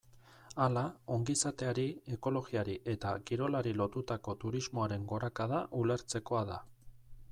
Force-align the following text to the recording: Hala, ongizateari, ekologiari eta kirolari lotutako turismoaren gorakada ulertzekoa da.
Hala, 0.63 0.81
ongizateari, 1.15 1.83
ekologiari 2.17 2.79
eta 2.95 3.13
kirolari 3.29 3.77
lotutako 3.83 4.39
turismoaren 4.45 5.09
gorakada 5.15 5.63
ulertzekoa 5.85 6.45
da. 6.55 6.65